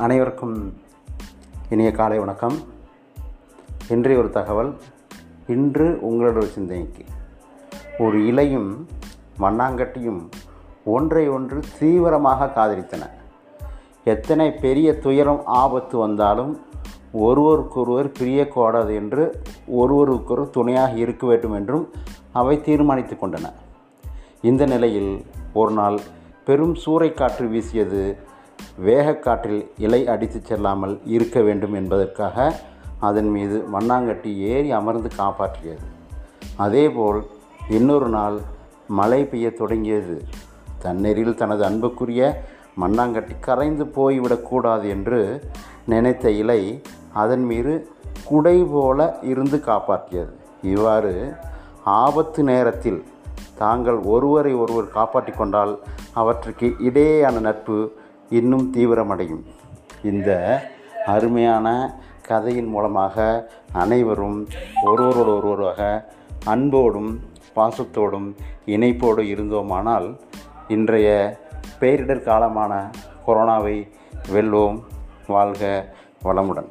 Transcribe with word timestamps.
அனைவருக்கும் 0.00 0.74
இனிய 1.70 1.92
காலை 1.92 2.18
வணக்கம். 2.18 2.56
இன்றைய 3.88 4.18
ஒரு 4.18 4.30
தகவல். 4.30 4.76
இன்று 5.46 5.98
உங்களோட 6.02 6.36
ஒரு 6.36 6.46
சிந்தனைக்கு 6.46 7.04
ஒரு 7.98 8.26
இலையும் 8.26 8.86
மண்ணாங்கட்டியும் 9.38 10.20
ஒன்றை 10.84 11.28
ஒன்று 11.28 11.62
தீவிரமாக 11.78 12.46
காதலித்தன. 12.46 13.10
எத்தனை 14.04 14.50
பெரிய 14.50 14.98
துயரம் 14.98 15.42
ஆபத்து 15.44 15.98
வந்தாலும் 15.98 16.60
ஒருவருக்கொருவர் 17.12 18.12
பிரியக்கூடாது 18.20 18.94
என்று 18.94 19.42
ஒருவருக்கொரு 19.66 20.50
துணையாக 20.50 20.92
இருக்க 20.92 21.26
வேண்டும் 21.26 21.52
என்றும் 21.52 21.88
அவை 22.32 22.60
தீர்மானித்து 22.60 23.16
கொண்டன. 23.16 23.52
இந்த 24.42 24.66
நிலையில் 24.66 25.24
ஒரு 25.52 25.70
நாள் 25.70 26.00
பெரும் 26.44 26.76
சூறைக்காற்று 26.86 27.48
வீசியது 27.48 28.18
வேகக்காற்றில் 28.84 29.70
இலை 29.78 30.08
அடித்துச் 30.08 30.44
செல்லாமல் 30.44 31.00
இருக்க 31.04 31.40
வேண்டும் 31.40 31.72
என்பதற்காக 31.72 32.60
அதன் 33.00 33.28
மீது 33.28 33.64
மண்ணாங்கட்டி 33.72 34.36
ஏறி 34.36 34.70
அமர்ந்து 34.70 35.10
காப்பாற்றியது. 35.18 35.84
அதேபோல் 36.56 37.26
இன்னொரு 37.70 38.08
நாள் 38.08 38.38
மழை 38.88 39.24
பெய்யத் 39.24 39.56
தொடங்கியது. 39.56 40.22
தண்ணீரில் 40.78 41.34
தனது 41.34 41.64
அன்புக்குரிய 41.64 42.42
மண்ணாங்கட்டி 42.80 43.40
கரைந்து 43.40 43.84
போய்விடக்கூடாது 43.84 44.88
என்று 44.88 45.50
நினைத்த 45.86 46.30
இலை 46.30 46.82
அதன் 47.12 47.44
மீது 47.44 47.88
குடை 48.24 48.64
போல 48.64 49.18
இருந்து 49.22 49.62
காப்பாற்றியது. 49.66 50.32
இவ்வாறு 50.62 51.34
ஆபத்து 51.84 52.42
நேரத்தில் 52.42 53.04
தாங்கள் 53.56 53.96
ஒருவரை 53.96 54.54
ஒருவர் 54.54 54.88
காப்பாற்றிக் 54.88 55.36
கொண்டால் 55.36 55.78
அவற்றுக்கு 56.12 56.74
இடையேயான 56.78 57.40
நட்பு 57.40 57.92
இன்னும் 58.30 58.74
தீவிரமடையும். 58.74 59.44
இந்த 60.04 60.60
அருமையான 61.06 61.98
கதையின் 62.22 62.66
மூலமாக 62.66 63.48
அனைவரும் 63.72 64.48
ஒருவரோடு 64.84 65.36
ஒருவராக 65.36 66.12
அன்போடும் 66.44 67.20
பாசத்தோடும் 67.56 68.34
இணைப்போடு 68.66 69.20
இருந்தோமானால் 69.20 70.18
இன்றைய 70.68 71.38
பேரிடர் 71.80 72.22
காலமான 72.22 72.90
கொரோனாவை 73.26 73.88
வெல்வோம். 74.32 74.80
வாழ்க 75.26 75.94
வளமுடன். 76.24 76.68